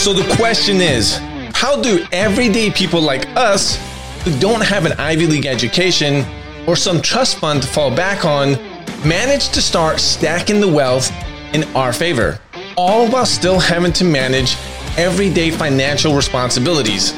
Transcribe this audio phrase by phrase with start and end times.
[0.00, 1.18] So the question is
[1.52, 3.76] how do everyday people like us
[4.24, 6.24] who don't have an Ivy League education
[6.66, 8.52] or some trust fund to fall back on
[9.06, 11.12] manage to start stacking the wealth
[11.52, 12.40] in our favor,
[12.78, 14.56] all while still having to manage
[14.96, 17.12] everyday financial responsibilities?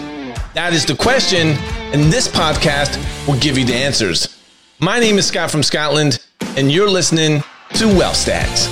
[0.54, 1.50] That is the question,
[1.92, 4.42] and this podcast will give you the answers.
[4.80, 6.18] My name is Scott from Scotland,
[6.56, 7.44] and you're listening
[7.74, 8.62] to Wealth Stacks.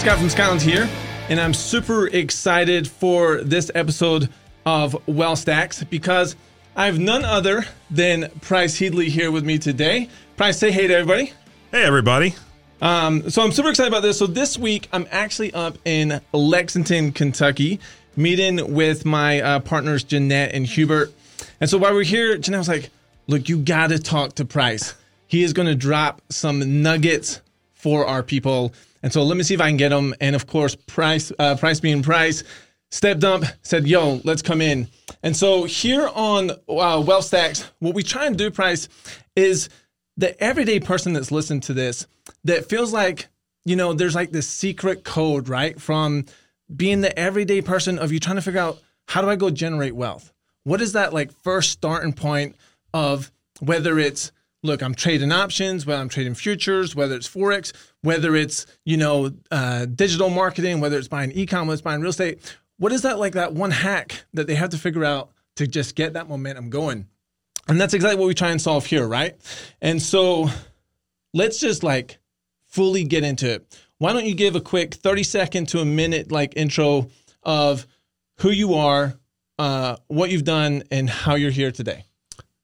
[0.00, 0.88] Scott from Scotland here,
[1.30, 4.28] and I'm super excited for this episode
[4.66, 6.36] of Wealth Stacks because
[6.76, 10.08] I have none other than Price Headley here with me today.
[10.36, 11.32] Price, say hey to everybody.
[11.70, 12.34] Hey, everybody.
[12.82, 14.18] Um, so I'm super excited about this.
[14.18, 17.80] So this week I'm actually up in Lexington, Kentucky,
[18.16, 21.12] meeting with my uh, partners Jeanette and Hubert.
[21.60, 22.90] And so while we're here, Jeanette was like,
[23.26, 24.94] "Look, you got to talk to Price.
[25.26, 27.40] He is going to drop some nuggets
[27.72, 30.14] for our people." And so let me see if I can get them.
[30.18, 32.42] And of course, Price, uh, Price being Price,
[32.90, 34.88] stepped up, said, "Yo, let's come in."
[35.22, 38.88] And so here on uh, Wealth Stacks, what we try and do, Price,
[39.36, 39.68] is
[40.16, 42.06] the everyday person that's listened to this
[42.44, 43.28] that feels like
[43.66, 45.78] you know there's like this secret code, right?
[45.78, 46.24] From
[46.74, 49.94] being the everyday person of you trying to figure out how do I go generate
[49.94, 50.32] wealth?
[50.62, 52.56] What is that like first starting point
[52.94, 54.32] of whether it's
[54.64, 59.30] look, I'm trading options, whether I'm trading futures, whether it's forex, whether it's you know
[59.52, 62.56] uh, digital marketing, whether it's buying e-commerce, buying real estate.
[62.78, 65.94] What is that like that one hack that they have to figure out to just
[65.94, 67.06] get that momentum going?
[67.68, 69.36] And that's exactly what we try and solve here, right?
[69.80, 70.48] And so
[71.32, 72.18] let's just like
[72.66, 73.80] fully get into it.
[73.98, 77.10] Why don't you give a quick 30 second to a minute like intro
[77.42, 77.86] of
[78.38, 79.14] who you are,
[79.58, 82.04] uh, what you've done, and how you're here today?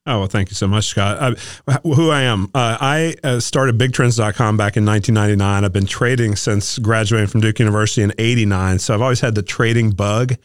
[0.07, 1.39] Oh, well, thank you so much, Scott.
[1.85, 2.45] Who I am.
[2.55, 5.65] Uh, I uh, started BigTrends.com back in 1999.
[5.65, 8.79] I've been trading since graduating from Duke University in 89.
[8.79, 10.37] So I've always had the trading bug.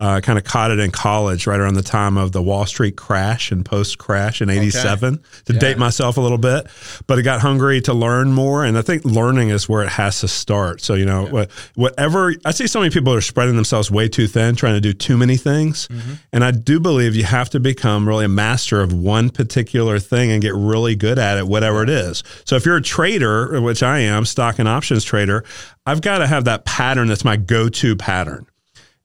[0.00, 2.96] Uh, kind of caught it in college right around the time of the Wall Street
[2.96, 5.22] crash and post crash in 87 okay.
[5.44, 5.58] to yeah.
[5.58, 6.66] date myself a little bit.
[7.06, 8.64] But I got hungry to learn more.
[8.64, 10.80] And I think learning is where it has to start.
[10.80, 11.46] So, you know, yeah.
[11.74, 14.94] whatever I see so many people are spreading themselves way too thin, trying to do
[14.94, 15.86] too many things.
[15.88, 16.12] Mm-hmm.
[16.32, 20.30] And I do believe you have to become really a master of one particular thing
[20.30, 22.22] and get really good at it, whatever it is.
[22.44, 25.44] So if you're a trader, which I am, stock and options trader,
[25.84, 28.46] I've got to have that pattern that's my go to pattern.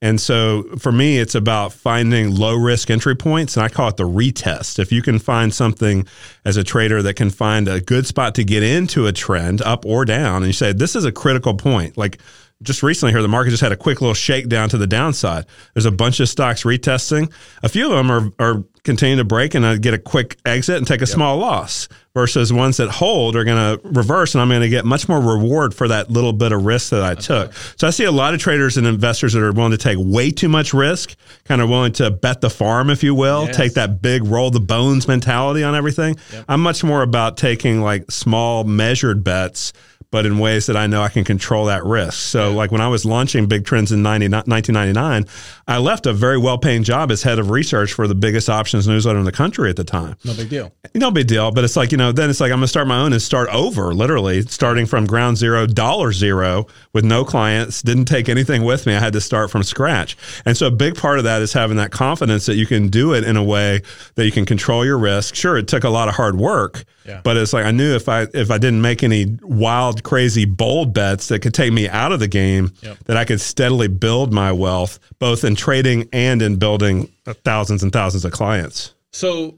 [0.05, 3.97] And so for me, it's about finding low risk entry points, and I call it
[3.97, 4.77] the retest.
[4.77, 6.05] If you can find something
[6.45, 9.83] as a trader that can find a good spot to get into a trend up
[9.83, 12.19] or down, and you say, this is a critical point, like
[12.61, 15.47] just recently here, the market just had a quick little shakedown to the downside.
[15.73, 17.33] There's a bunch of stocks retesting.
[17.63, 20.77] A few of them are, are continuing to break and I get a quick exit
[20.77, 21.09] and take a yep.
[21.09, 24.85] small loss versus ones that hold are going to reverse and I'm going to get
[24.85, 27.21] much more reward for that little bit of risk that I okay.
[27.21, 27.53] took.
[27.75, 30.31] So I see a lot of traders and investors that are willing to take way
[30.31, 33.57] too much risk, kind of willing to bet the farm, if you will, yes.
[33.57, 36.15] take that big roll the bones mentality on everything.
[36.31, 36.45] Yep.
[36.47, 39.73] I'm much more about taking like small measured bets
[40.11, 42.13] but in ways that I know I can control that risk.
[42.13, 45.25] So, like when I was launching Big Trends in 90, 1999,
[45.67, 48.87] I left a very well paying job as head of research for the biggest options
[48.87, 50.15] newsletter in the country at the time.
[50.23, 50.71] No big deal.
[50.93, 51.51] No big deal.
[51.51, 53.21] But it's like, you know, then it's like I'm going to start my own and
[53.21, 58.63] start over, literally starting from ground zero, dollar zero with no clients, didn't take anything
[58.63, 58.95] with me.
[58.95, 60.15] I had to start from scratch.
[60.45, 63.13] And so, a big part of that is having that confidence that you can do
[63.13, 63.81] it in a way
[64.15, 65.35] that you can control your risk.
[65.35, 67.21] Sure, it took a lot of hard work, yeah.
[67.23, 70.93] but it's like I knew if I if I didn't make any wild crazy bold
[70.93, 72.97] bets that could take me out of the game, yep.
[73.05, 77.83] that I could steadily build my wealth, both in trading and in building uh, thousands
[77.83, 78.93] and thousands of clients.
[79.11, 79.57] So,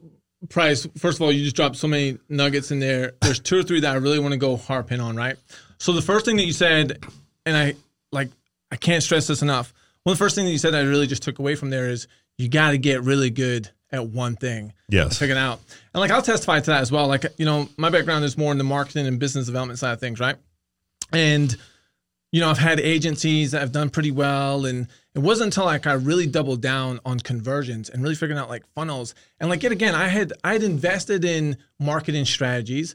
[0.49, 3.13] Price, first of all, you just dropped so many nuggets in there.
[3.21, 5.35] There's two or three that I really want to go harp in on, right?
[5.79, 7.03] So, the first thing that you said,
[7.45, 7.75] and I
[8.11, 8.29] like,
[8.71, 9.73] I can't stress this enough.
[10.03, 11.89] One of the first things that you said I really just took away from there
[11.89, 14.73] is you got to get really good at one thing.
[14.89, 15.17] Yes.
[15.17, 15.59] Figuring out.
[15.93, 17.07] And like I'll testify to that as well.
[17.07, 19.99] Like, you know, my background is more in the marketing and business development side of
[19.99, 20.35] things, right?
[21.13, 21.55] And,
[22.31, 24.65] you know, I've had agencies that have done pretty well.
[24.65, 28.49] And it wasn't until like I really doubled down on conversions and really figuring out
[28.49, 29.15] like funnels.
[29.39, 32.93] And like yet again, I had I had invested in marketing strategies.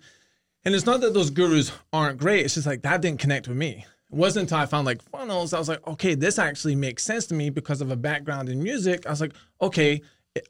[0.65, 2.45] And it's not that those gurus aren't great.
[2.45, 3.85] It's just like that didn't connect with me.
[4.13, 7.27] It wasn't until I found like funnels, I was like, okay, this actually makes sense
[7.27, 9.07] to me because of a background in music.
[9.07, 10.03] I was like, okay,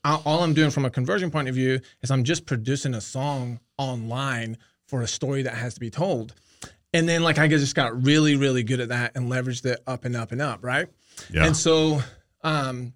[0.04, 3.60] all I'm doing from a conversion point of view is I'm just producing a song
[3.78, 6.34] online for a story that has to be told.
[6.92, 10.04] And then like I just got really, really good at that and leveraged it up
[10.04, 10.88] and up and up, right?
[11.32, 11.46] Yeah.
[11.46, 12.00] And so,
[12.42, 12.92] um,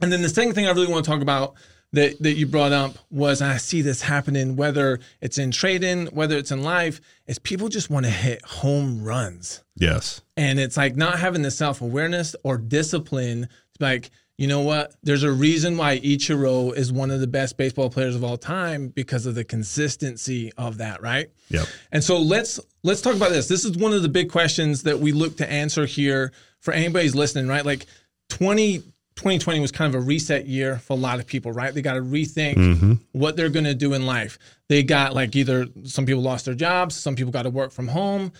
[0.00, 1.54] and then the second thing I really want to talk about
[1.92, 6.36] that, that you brought up was, I see this happening, whether it's in trading, whether
[6.36, 9.62] it's in life, is people just want to hit home runs.
[9.76, 10.22] Yes.
[10.36, 13.48] And it's like not having the self awareness or discipline
[13.80, 14.94] like, you know what?
[15.02, 18.88] There's a reason why Ichiro is one of the best baseball players of all time
[18.88, 21.30] because of the consistency of that, right?
[21.50, 21.66] Yep.
[21.92, 23.46] And so let's let's talk about this.
[23.48, 27.14] This is one of the big questions that we look to answer here for anybody's
[27.14, 27.64] listening, right?
[27.64, 27.86] Like
[28.30, 28.82] 20
[29.16, 31.72] 2020 was kind of a reset year for a lot of people, right?
[31.72, 32.94] They got to rethink Mm-hmm.
[33.12, 34.40] what they're going to do in life.
[34.68, 37.86] They got like either some people lost their jobs, some people got to work from
[37.86, 38.32] home.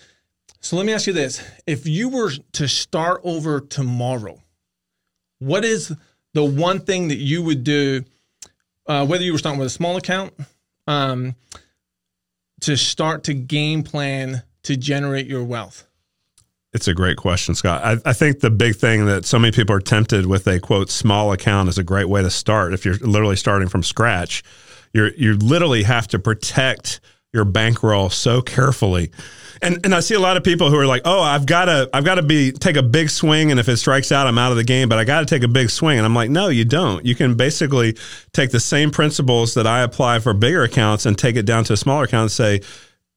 [0.60, 1.40] So let me ask you this.
[1.66, 4.40] If you were to start over tomorrow,
[5.38, 5.94] what is
[6.34, 8.04] the one thing that you would do,
[8.86, 10.34] uh, whether you were starting with a small account,
[10.86, 11.34] um,
[12.60, 15.86] to start to game plan to generate your wealth?
[16.72, 17.84] It's a great question, Scott.
[17.84, 20.90] I, I think the big thing that so many people are tempted with a quote
[20.90, 22.74] small account is a great way to start.
[22.74, 24.42] If you're literally starting from scratch,
[24.92, 27.00] you're you literally have to protect
[27.34, 29.10] your bankroll so carefully.
[29.60, 31.88] And and I see a lot of people who are like, "Oh, I've got to
[31.92, 34.50] I've got to be take a big swing and if it strikes out, I'm out
[34.50, 36.48] of the game, but I got to take a big swing." And I'm like, "No,
[36.48, 37.04] you don't.
[37.04, 37.96] You can basically
[38.32, 41.72] take the same principles that I apply for bigger accounts and take it down to
[41.72, 42.60] a smaller account and say,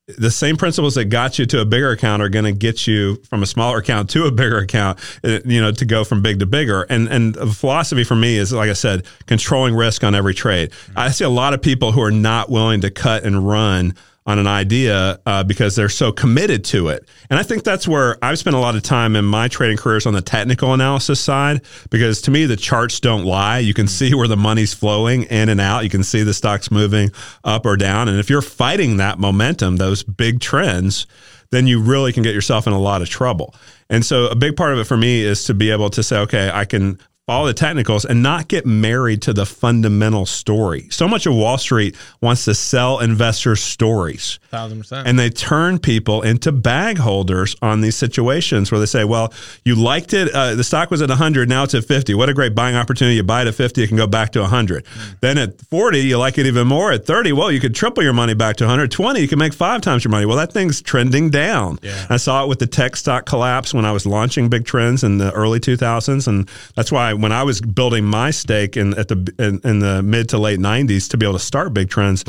[0.07, 3.15] the same principles that got you to a bigger account are going to get you
[3.29, 6.39] from a smaller account to a bigger account, uh, you know, to go from big
[6.39, 6.83] to bigger.
[6.83, 10.71] And and the philosophy for me is, like I said, controlling risk on every trade.
[10.95, 13.95] I see a lot of people who are not willing to cut and run
[14.27, 17.07] on an idea uh, because they're so committed to it.
[17.29, 20.05] And I think that's where I've spent a lot of time in my trading careers
[20.05, 23.59] on the technical analysis side because to me, the charts don't lie.
[23.59, 25.85] You can see where the money's flowing in and out.
[25.85, 27.09] You can see the stocks moving
[27.45, 28.09] up or down.
[28.09, 31.07] And if you're fighting that momentum, those big trends,
[31.51, 33.55] then you really can get yourself in a lot of trouble.
[33.89, 36.19] And so a big part of it for me is to be able to say,
[36.19, 40.87] okay, I can follow the technicals and not get married to the fundamental story.
[40.89, 44.39] So much of Wall Street wants to sell investors stories.
[44.49, 45.05] Thousand percent.
[45.05, 49.33] And they turn people into bag holders on these situations where they say, well,
[49.65, 50.33] you liked it.
[50.33, 51.49] Uh, the stock was at 100.
[51.49, 52.13] Now it's at 50.
[52.13, 53.17] What a great buying opportunity.
[53.17, 54.85] You buy it at 50, it can go back to 100.
[55.19, 56.93] Then at 40, you like it even more.
[56.93, 58.89] At 30, well, you could triple your money back to 100.
[58.89, 60.25] 20, you can make five times your money.
[60.25, 61.77] Well, that thing's trending down.
[61.81, 62.05] Yeah.
[62.09, 65.17] I saw it with the tech stock collapse when I was launching big trends in
[65.17, 66.25] the early 2000s.
[66.25, 70.01] And that's why when I was building my stake in, at the, in, in the
[70.01, 72.23] mid to late 90s to be able to start big trends,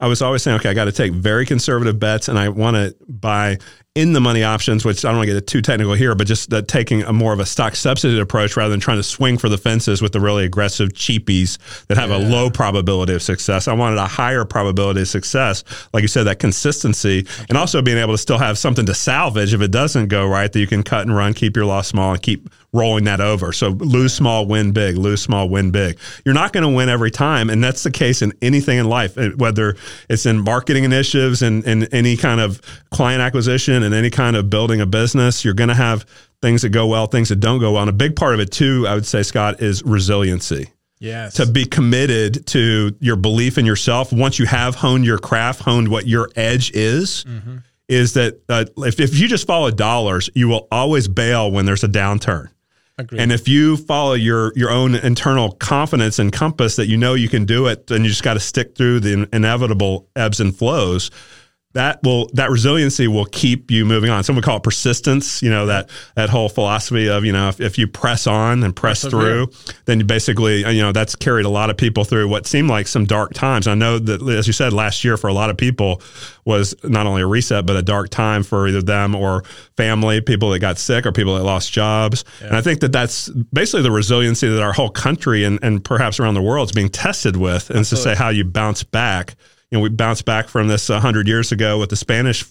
[0.00, 2.76] I was always saying, okay, I got to take very conservative bets, and I want
[2.76, 3.58] to buy
[3.94, 6.48] in the money options, which I don't want to get too technical here, but just
[6.48, 9.50] that taking a more of a stock substitute approach rather than trying to swing for
[9.50, 11.58] the fences with the really aggressive cheapies
[11.88, 13.68] that have a low probability of success.
[13.68, 15.62] I wanted a higher probability of success,
[15.92, 19.52] like you said, that consistency, and also being able to still have something to salvage
[19.52, 22.12] if it doesn't go right that you can cut and run, keep your loss small,
[22.12, 23.52] and keep rolling that over.
[23.52, 25.98] So lose small, win big, lose small, win big.
[26.24, 27.50] You're not going to win every time.
[27.50, 29.76] And that's the case in anything in life, whether
[30.08, 34.50] it's in marketing initiatives and, and any kind of client acquisition and any kind of
[34.50, 35.44] building a business.
[35.44, 36.06] You're going to have
[36.40, 37.82] things that go well, things that don't go well.
[37.82, 40.68] And a big part of it, too, I would say, Scott, is resiliency
[41.02, 41.34] yes.
[41.34, 45.88] to be committed to your belief in yourself once you have honed your craft, honed
[45.88, 47.24] what your edge is.
[47.88, 51.84] Is that uh, if, if you just follow dollars, you will always bail when there's
[51.84, 52.48] a downturn.
[52.96, 53.20] Agreed.
[53.20, 57.28] And if you follow your your own internal confidence and compass that you know you
[57.28, 60.56] can do it, then you just got to stick through the in- inevitable ebbs and
[60.56, 61.10] flows.
[61.74, 64.24] That will that resiliency will keep you moving on.
[64.24, 65.42] Some would call it persistence.
[65.42, 68.74] You know that that whole philosophy of you know if, if you press on and
[68.76, 69.46] press Persevere.
[69.46, 72.68] through, then you basically you know that's carried a lot of people through what seemed
[72.68, 73.66] like some dark times.
[73.66, 76.02] I know that as you said last year for a lot of people
[76.44, 79.42] was not only a reset but a dark time for either them or
[79.76, 82.24] family, people that got sick or people that lost jobs.
[82.40, 86.20] And I think that that's basically the resiliency that our whole country and, and perhaps
[86.20, 89.36] around the world is being tested with, and to say how you bounce back.
[89.72, 92.44] You know, we bounced back from this 100 years ago with the Spanish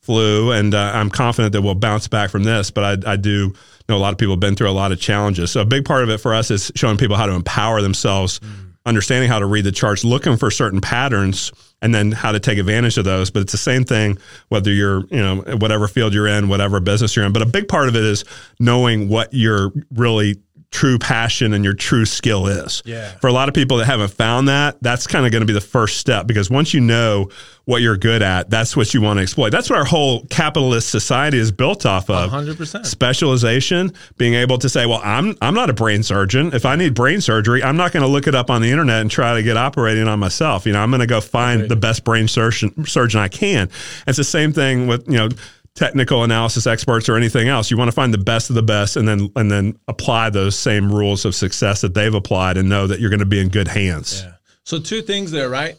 [0.00, 2.70] flu, and uh, I'm confident that we'll bounce back from this.
[2.70, 3.54] But I, I do
[3.88, 5.50] know a lot of people have been through a lot of challenges.
[5.50, 8.40] So a big part of it for us is showing people how to empower themselves,
[8.84, 12.58] understanding how to read the charts, looking for certain patterns, and then how to take
[12.58, 13.30] advantage of those.
[13.30, 14.18] But it's the same thing
[14.50, 17.32] whether you're, you know, whatever field you're in, whatever business you're in.
[17.32, 18.22] But a big part of it is
[18.60, 20.42] knowing what you're really
[20.76, 22.82] true passion and your true skill is.
[22.84, 23.08] Yeah.
[23.20, 25.54] For a lot of people that haven't found that, that's kind of going to be
[25.54, 27.30] the first step because once you know
[27.64, 29.48] what you're good at, that's what you want to exploit.
[29.48, 32.30] That's what our whole capitalist society is built off of.
[32.30, 32.84] 100%.
[32.84, 36.52] Specialization, being able to say, well, I'm I'm not a brain surgeon.
[36.52, 39.00] If I need brain surgery, I'm not going to look it up on the internet
[39.00, 40.66] and try to get operating on myself.
[40.66, 41.70] You know, I'm going to go find Agreed.
[41.70, 43.70] the best brain surgeon surgeon I can.
[44.06, 45.28] It's the same thing with, you know,
[45.76, 47.70] technical analysis experts or anything else.
[47.70, 50.58] You want to find the best of the best and then and then apply those
[50.58, 53.48] same rules of success that they've applied and know that you're going to be in
[53.48, 54.22] good hands.
[54.22, 54.32] Yeah.
[54.64, 55.76] So two things there, right?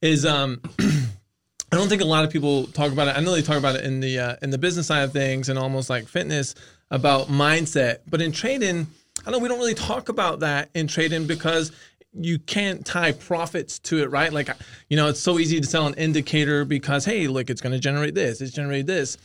[0.00, 0.60] Is um
[1.72, 3.16] I don't think a lot of people talk about it.
[3.16, 5.48] I know they talk about it in the uh, in the business side of things
[5.48, 6.54] and almost like fitness
[6.90, 8.88] about mindset, but in trading,
[9.24, 11.70] I know we don't really talk about that in trading because
[12.12, 14.32] you can't tie profits to it, right?
[14.32, 14.50] Like,
[14.88, 17.78] you know, it's so easy to sell an indicator because hey, look, it's going to
[17.78, 19.16] generate this, it's generate this.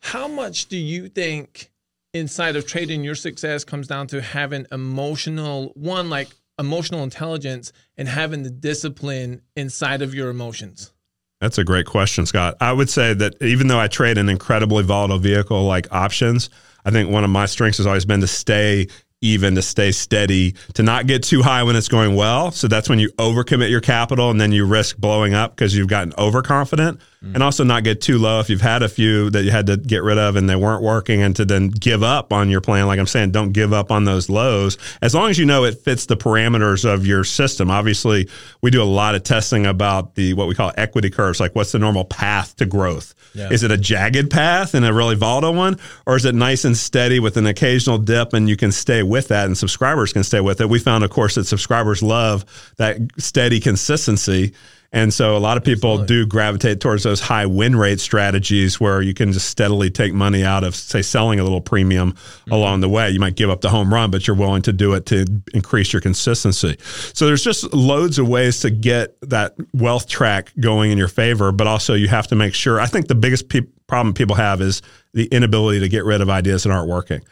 [0.00, 1.70] How much do you think
[2.14, 8.08] inside of trading your success comes down to having emotional one like emotional intelligence and
[8.08, 10.92] having the discipline inside of your emotions?
[11.40, 12.56] That's a great question, Scott.
[12.60, 16.48] I would say that even though I trade an incredibly volatile vehicle like options,
[16.84, 18.86] I think one of my strengths has always been to stay
[19.22, 22.50] even to stay steady, to not get too high when it's going well.
[22.50, 25.88] So that's when you overcommit your capital and then you risk blowing up because you've
[25.88, 27.00] gotten overconfident.
[27.26, 27.34] Mm.
[27.34, 29.76] And also not get too low if you've had a few that you had to
[29.76, 32.86] get rid of and they weren't working and to then give up on your plan.
[32.86, 35.78] Like I'm saying, don't give up on those lows as long as you know it
[35.78, 37.70] fits the parameters of your system.
[37.70, 38.28] Obviously,
[38.62, 41.72] we do a lot of testing about the what we call equity curves, like what's
[41.72, 43.14] the normal path to growth.
[43.34, 43.50] Yeah.
[43.50, 46.76] Is it a jagged path and a really volatile one, or is it nice and
[46.76, 50.40] steady with an occasional dip and you can stay with that and subscribers can stay
[50.40, 50.68] with it?
[50.68, 52.44] We found, of course, that subscribers love
[52.76, 54.54] that steady consistency.
[54.92, 56.16] And so a lot of people Absolutely.
[56.16, 60.44] do gravitate towards those high win rate strategies where you can just steadily take money
[60.44, 62.52] out of, say, selling a little premium mm-hmm.
[62.52, 63.10] along the way.
[63.10, 65.92] You might give up the home run, but you're willing to do it to increase
[65.92, 66.76] your consistency.
[67.14, 71.52] So there's just loads of ways to get that wealth track going in your favor,
[71.52, 72.80] but also you have to make sure.
[72.80, 76.30] I think the biggest pe- problem people have is the inability to get rid of
[76.30, 77.22] ideas that aren't working.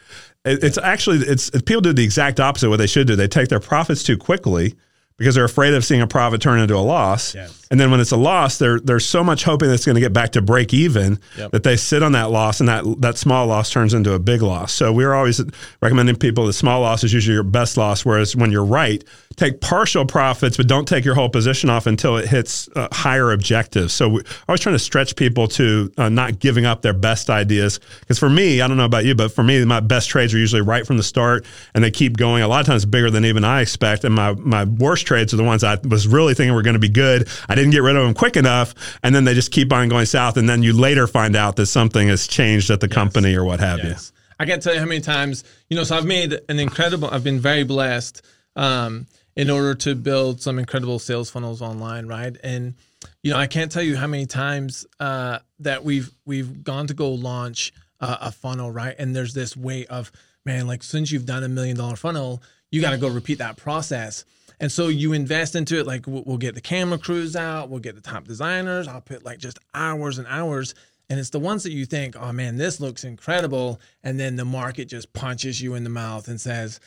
[0.43, 3.15] It, it's actually it's people do the exact opposite of what they should do.
[3.15, 4.75] They take their profits too quickly
[5.17, 7.35] because they're afraid of seeing a profit turn into a loss.
[7.35, 7.64] Yes.
[7.71, 10.01] And then when it's a loss, they're they're so much hoping that it's going to
[10.01, 11.51] get back to break even yep.
[11.51, 14.41] that they sit on that loss and that that small loss turns into a big
[14.41, 14.73] loss.
[14.73, 15.41] So we're always
[15.81, 18.05] recommending people that small loss is usually your best loss.
[18.05, 19.03] Whereas when you're right,
[19.35, 23.31] take partial profits, but don't take your whole position off until it hits uh, higher
[23.31, 23.93] objectives.
[23.93, 27.79] So we're always trying to stretch people to uh, not giving up their best ideas.
[27.99, 30.37] Because for me, I don't know about you, but for me, my best trades are
[30.37, 32.43] usually right from the start and they keep going.
[32.43, 34.03] A lot of times bigger than even I expect.
[34.03, 36.79] And my my worst trades are the ones I was really thinking were going to
[36.79, 37.27] be good.
[37.49, 40.05] I didn't get rid of them quick enough, and then they just keep on going
[40.05, 40.37] south.
[40.37, 42.95] And then you later find out that something has changed at the yes.
[42.95, 44.11] company or what have yes.
[44.13, 44.21] you.
[44.39, 47.23] I can't tell you how many times, you know, so I've made an incredible, I've
[47.23, 48.21] been very blessed.
[48.55, 52.35] Um, in order to build some incredible sales funnels online, right?
[52.43, 52.75] And
[53.21, 56.93] you know, I can't tell you how many times uh, that we've we've gone to
[56.93, 58.95] go launch uh, a funnel, right?
[58.97, 60.11] And there's this way of
[60.45, 63.57] man, like since you've done a million dollar funnel, you got to go repeat that
[63.57, 64.25] process.
[64.59, 65.87] And so you invest into it.
[65.87, 68.87] Like we'll, get the camera crews out, we'll get the top designers.
[68.87, 70.75] I'll put like just hours and hours.
[71.09, 73.79] And it's the ones that you think, oh man, this looks incredible.
[74.03, 76.79] And then the market just punches you in the mouth and says,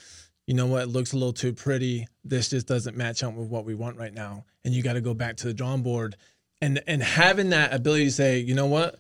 [0.47, 2.09] you know what, it looks a little too pretty.
[2.25, 4.45] This just doesn't match up with what we want right now.
[4.65, 6.17] And you got to go back to the drawing board.
[6.61, 8.99] And and having that ability to say, you know what,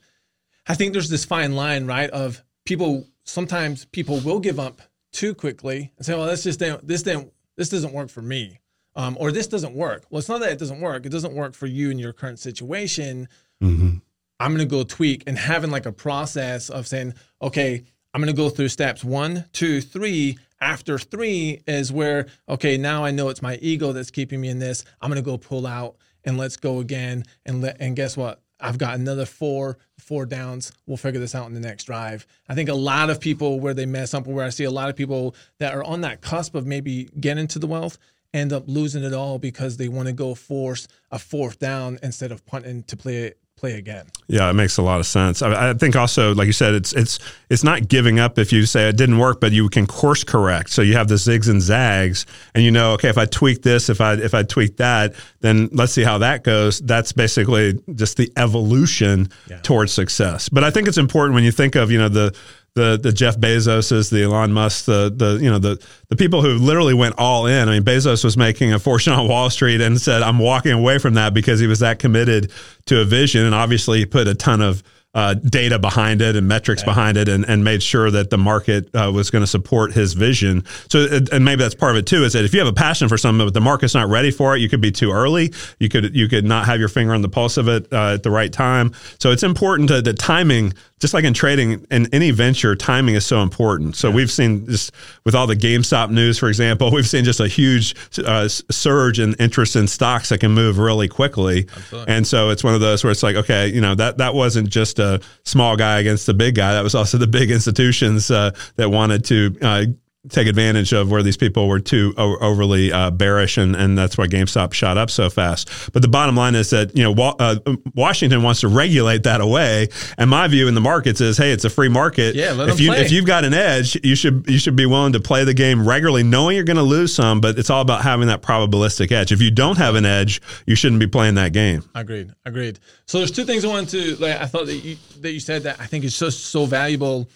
[0.67, 2.11] I think there's this fine line, right?
[2.11, 4.83] Of people sometimes people will give up
[5.13, 8.61] too quickly and say, well, this just this didn't this doesn't work for me.
[8.97, 10.07] Um, or this doesn't work.
[10.11, 11.05] Well, it's not that it doesn't work.
[11.05, 13.29] It doesn't work for you in your current situation.
[13.63, 13.99] Mm-hmm.
[14.41, 17.85] I'm going to go tweak and having like a process of saying, okay,
[18.15, 20.39] I'm going to go through steps one, two, three.
[20.61, 24.59] After three is where, okay, now I know it's my ego that's keeping me in
[24.59, 24.85] this.
[25.01, 27.25] I'm going to go pull out and let's go again.
[27.47, 28.41] And let, and guess what?
[28.61, 30.73] I've got another four, four downs.
[30.87, 32.27] We'll figure this out in the next drive.
[32.49, 34.91] I think a lot of people where they mess up, where I see a lot
[34.91, 37.99] of people that are on that cusp of maybe getting to the wealth,
[38.35, 42.33] end up losing it all because they want to go force a fourth down instead
[42.33, 44.07] of punting to play play again.
[44.29, 45.43] Yeah, it makes a lot of sense.
[45.43, 47.19] I, I, think also, like you said, it's it's
[47.51, 50.71] it's not giving up if you say it didn't work, but you can course correct.
[50.71, 53.89] So you have the zigs and zags, and you know, okay, if I tweak this,
[53.89, 56.81] if I if I tweak that, then let's see how that goes.
[56.81, 59.61] That's basically just the evolution yeah.
[59.63, 60.49] towards success.
[60.49, 62.37] But I think it's important when you think of you know the
[62.79, 66.55] the the Jeff Bezoses, the Elon Musk, the the you know the the people who
[66.55, 67.69] literally went all in.
[67.69, 70.99] I mean, Bezos was making a fortune on Wall Street and said, "I'm walking away
[70.99, 72.53] from that because he was that committed
[72.87, 74.83] to a vision." And obviously, he put a ton of
[75.19, 78.89] uh, data behind it and metrics behind it and, and made sure that the market
[78.95, 80.65] uh, was going to support his vision.
[80.89, 83.09] So, and maybe that's part of it too, is that if you have a passion
[83.09, 85.53] for something, but the market's not ready for it, you could be too early.
[85.81, 88.23] You could, you could not have your finger on the pulse of it uh, at
[88.23, 88.93] the right time.
[89.19, 93.27] So it's important to the timing, just like in trading in any venture, timing is
[93.27, 93.97] so important.
[93.97, 94.15] So yeah.
[94.15, 94.93] we've seen just
[95.25, 99.35] with all the GameStop news, for example, we've seen just a huge uh, surge in
[99.35, 101.67] interest in stocks that can move really quickly.
[101.75, 102.15] Absolutely.
[102.15, 104.69] And so it's one of those where it's like, okay, you know, that, that wasn't
[104.69, 105.08] just a
[105.45, 106.73] small guy against the big guy.
[106.73, 109.85] That was also the big institutions uh, that wanted to uh,
[110.29, 114.17] take advantage of where these people were too o- overly uh, bearish, and, and that's
[114.19, 115.93] why GameStop shot up so fast.
[115.93, 117.57] But the bottom line is that you know wa- uh,
[117.95, 121.65] Washington wants to regulate that away, and my view in the markets is, hey, it's
[121.65, 122.35] a free market.
[122.35, 123.01] Yeah, let if them you play.
[123.01, 125.87] if you've got an edge, you should you should be willing to play the game
[125.87, 127.41] regularly, knowing you're going to lose some.
[127.41, 129.33] But it's all about having that probabilistic edge.
[129.33, 131.83] If you don't have an edge, you shouldn't be playing that game.
[131.95, 132.33] Agreed.
[132.45, 132.79] Agreed.
[133.07, 134.41] So there's two things I wanted to like.
[134.41, 137.29] I thought that you that you said that I think is just so valuable.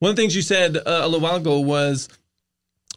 [0.00, 2.08] One of the things you said uh, a little while ago was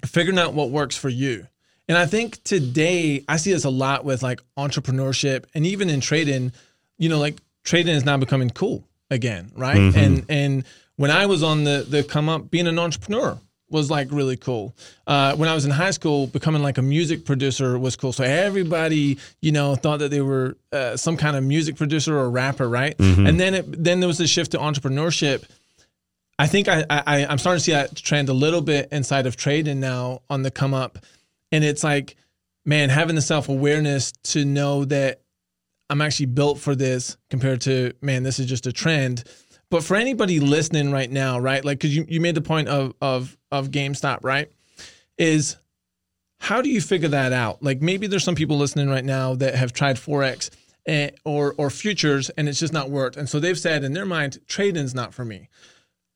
[0.05, 1.48] figuring out what works for you.
[1.88, 6.00] And I think today I see this a lot with like entrepreneurship and even in
[6.01, 6.53] trading.
[6.98, 9.77] You know, like trading is now becoming cool again, right?
[9.96, 10.63] And and
[10.96, 13.38] when I was on the the come up, being an entrepreneur
[13.70, 14.75] was like really cool.
[15.08, 18.12] Uh, when I was in high school, becoming like a music producer was cool.
[18.12, 22.29] So everybody, you know, thought that they were uh, some kind of music producer or
[22.29, 22.96] rapper, right?
[23.27, 25.43] And then it then there was a shift to entrepreneurship.
[26.40, 29.36] I think I, I I'm starting to see that trend a little bit inside of
[29.38, 30.98] trading now on the come up,
[31.52, 32.16] and it's like,
[32.66, 35.22] man, having the self awareness to know that
[35.90, 39.24] I'm actually built for this compared to man, this is just a trend.
[39.70, 42.94] But for anybody listening right now, right, like because you, you made the point of
[43.02, 44.50] of of GameStop, right,
[45.18, 45.58] is
[46.40, 47.62] how do you figure that out?
[47.62, 50.50] Like maybe there's some people listening right now that have tried forex
[50.86, 54.06] and, or or futures and it's just not worked, and so they've said in their
[54.06, 55.50] mind, trading's not for me.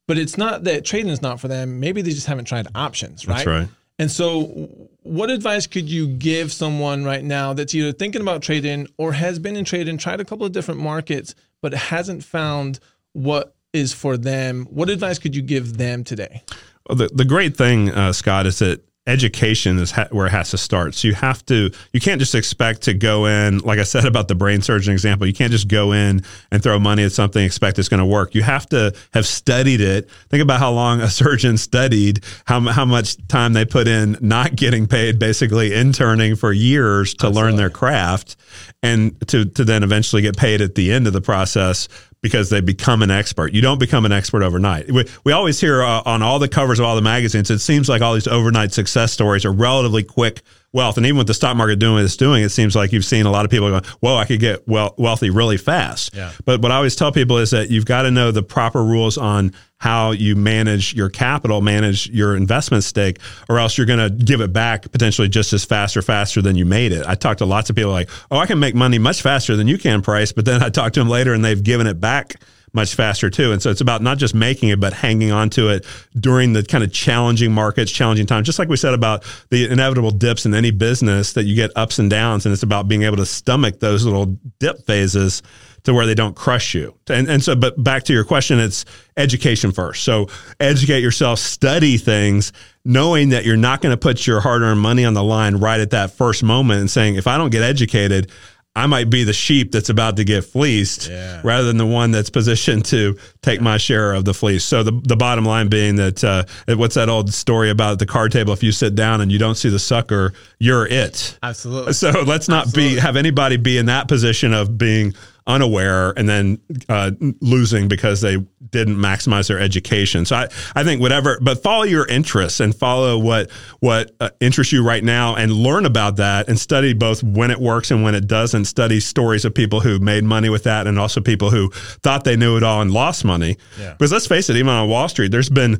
[0.08, 1.80] But it's not that trading is not for them.
[1.80, 3.38] Maybe they just haven't tried options, right?
[3.38, 3.68] That's right.
[3.98, 4.70] And so,
[5.04, 9.40] what advice could you give someone right now that's either thinking about trading or has
[9.40, 12.80] been in trading, tried a couple of different markets, but hasn't found
[13.14, 14.66] what is for them?
[14.70, 16.44] What advice could you give them today?
[16.90, 20.52] Well, the, the great thing, uh, Scott, is that education is ha- where it has
[20.52, 20.96] to start.
[20.96, 24.28] So you have to, you can't just expect to go in, like I said about
[24.28, 27.78] the brain surgeon example, you can't just go in and throw money at something, expect
[27.78, 28.34] it's going to work.
[28.34, 30.10] You have to have studied it.
[30.30, 34.56] Think about how long a surgeon studied, how, how much time they put in not
[34.56, 38.36] getting paid, basically interning for years to learn their craft
[38.82, 41.88] and to, to then eventually get paid at the end of the process
[42.22, 43.54] because they become an expert.
[43.54, 44.92] You don't become an expert overnight.
[44.92, 47.88] We, we always hear uh, on all the covers of all the magazines, it seems
[47.88, 50.42] like all these overnight success stories are relatively quick
[50.74, 50.98] wealth.
[50.98, 53.26] And even with the stock market doing what it's doing, it seems like you've seen
[53.26, 56.16] a lot of people going, whoa, I could get well, wealthy really fast.
[56.16, 56.32] Yeah.
[56.44, 59.18] But what I always tell people is that you've got to know the proper rules
[59.18, 64.10] on how you manage your capital, manage your investment stake, or else you're going to
[64.10, 67.06] give it back potentially just as fast or faster than you made it.
[67.06, 69.68] I talked to lots of people like, oh, I can make money much faster than
[69.68, 70.32] you can, Price.
[70.32, 72.36] But then I talk to them later and they've given it back
[72.76, 73.52] much faster too.
[73.52, 75.86] And so it's about not just making it, but hanging on to it
[76.20, 78.46] during the kind of challenging markets, challenging times.
[78.46, 81.98] Just like we said about the inevitable dips in any business that you get ups
[82.00, 82.46] and downs.
[82.46, 85.42] And it's about being able to stomach those little dip phases
[85.86, 86.98] to where they don't crush you.
[87.08, 88.86] And, and so, but back to your question, it's
[89.18, 90.04] education first.
[90.04, 90.28] So
[90.60, 92.52] educate yourself, study things,
[92.84, 95.80] knowing that you're not going to put your hard earned money on the line right
[95.80, 98.32] at that first moment and saying, if I don't get educated,
[98.78, 101.40] I might be the sheep that's about to get fleeced Yeah.
[101.44, 104.66] rather than the one that's positioned to take my share of the fleece.
[104.66, 106.44] So the, the bottom line being that uh,
[106.76, 108.52] what's that old story about the card table?
[108.52, 111.38] If you sit down and you don't see the sucker, you're it.
[111.42, 111.94] Absolutely.
[111.94, 115.14] So let's not be have anybody be in that position of being
[115.48, 118.38] unaware and then uh, losing because they
[118.72, 120.26] didn't maximize their education.
[120.26, 124.74] So I, I think whatever, but follow your interests and follow what what uh, interests
[124.74, 128.16] you right now and learn about that and study both when it works and when
[128.16, 128.66] it doesn't.
[128.66, 131.70] Study stories of people who made money with that and also people who
[132.02, 133.58] thought they knew it all and lost money.
[133.80, 133.92] Yeah.
[133.94, 135.80] Because let's face it, even on Wall Street, there's been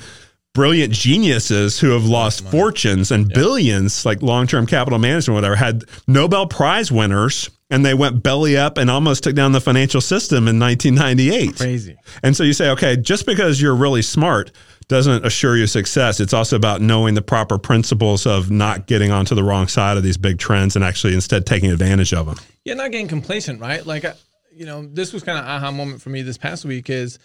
[0.56, 5.84] brilliant geniuses who have lost fortunes and billions, like long term capital management, whatever, had
[6.08, 10.48] Nobel Prize winners and they went belly up and almost took down the financial system
[10.48, 11.58] in 1998.
[11.58, 11.98] Crazy.
[12.24, 14.52] And so you say, okay, just because you're really smart
[14.88, 16.20] doesn't assure you success.
[16.20, 20.04] It's also about knowing the proper principles of not getting onto the wrong side of
[20.04, 22.38] these big trends and actually instead taking advantage of them.
[22.64, 23.86] Yeah, not getting complacent, right?
[23.86, 24.06] Like,
[24.54, 27.20] you know, this was kind of aha moment for me this past week is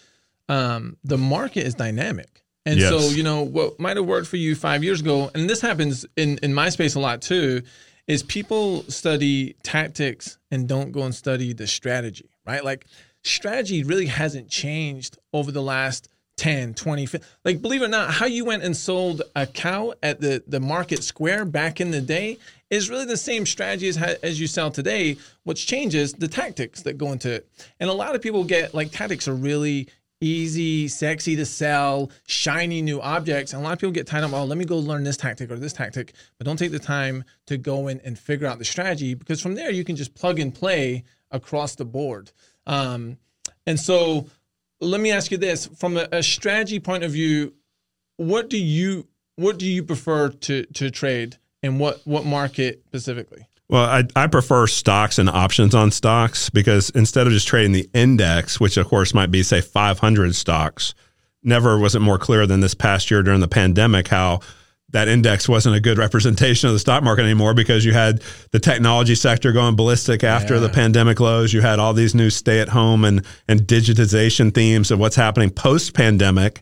[0.49, 2.40] um, the market is dynamic.
[2.65, 2.89] And Yes.
[2.89, 6.05] so, you know, what might have worked for you five years ago, and this happens
[6.15, 7.63] in, in my space a lot too,
[8.07, 12.63] is people study tactics and don't go and study the strategy, right?
[12.63, 12.85] Like,
[13.23, 17.27] strategy really hasn't changed over the last 10, 20, 50.
[17.45, 20.59] Like, believe it or not, how you went and sold a cow at the, the
[20.59, 22.37] market square back in the day
[22.69, 25.17] is really the same strategy as, as you sell today.
[25.43, 27.47] What's changed is the tactics that go into it.
[27.79, 29.87] And a lot of people get like tactics are really
[30.21, 33.53] easy, sexy to sell, shiny new objects.
[33.53, 35.51] And a lot of people get tied up, oh, let me go learn this tactic
[35.51, 38.65] or this tactic, but don't take the time to go in and figure out the
[38.65, 42.31] strategy because from there you can just plug and play across the board.
[42.65, 43.17] Um,
[43.65, 44.27] and so
[44.79, 47.53] let me ask you this from a, a strategy point of view,
[48.17, 53.47] what do you what do you prefer to to trade, and what what market specifically?
[53.71, 57.89] Well, I, I prefer stocks and options on stocks because instead of just trading the
[57.93, 60.93] index, which of course might be say 500 stocks,
[61.41, 64.41] never was it more clear than this past year during the pandemic how
[64.89, 68.59] that index wasn't a good representation of the stock market anymore because you had the
[68.59, 70.59] technology sector going ballistic after yeah.
[70.59, 71.53] the pandemic lows.
[71.53, 75.49] You had all these new stay at home and, and digitization themes of what's happening
[75.49, 76.61] post pandemic.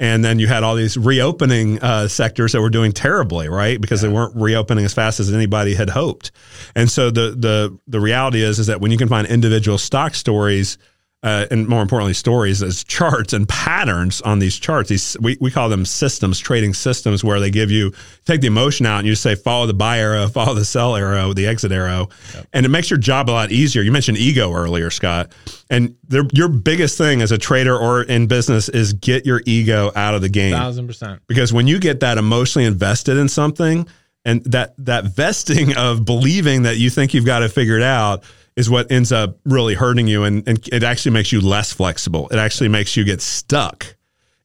[0.00, 3.80] And then you had all these reopening uh, sectors that were doing terribly, right?
[3.80, 4.08] Because yeah.
[4.08, 6.30] they weren't reopening as fast as anybody had hoped.
[6.74, 10.14] And so the the the reality is is that when you can find individual stock
[10.14, 10.78] stories
[11.24, 14.88] uh, and more importantly, stories as charts and patterns on these charts.
[14.88, 17.92] These we, we call them systems, trading systems, where they give you
[18.24, 21.32] take the emotion out and you say follow the buy arrow, follow the sell arrow,
[21.32, 22.46] the exit arrow, yep.
[22.52, 23.82] and it makes your job a lot easier.
[23.82, 25.32] You mentioned ego earlier, Scott,
[25.70, 25.96] and
[26.32, 30.22] your biggest thing as a trader or in business is get your ego out of
[30.22, 30.52] the game.
[30.52, 31.20] Thousand percent.
[31.26, 33.88] Because when you get that emotionally invested in something,
[34.24, 38.22] and that that vesting of believing that you think you've got it figured out
[38.58, 42.28] is what ends up really hurting you and, and it actually makes you less flexible
[42.28, 43.94] it actually makes you get stuck